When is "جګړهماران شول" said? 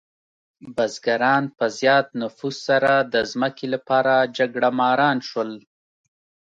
4.37-5.51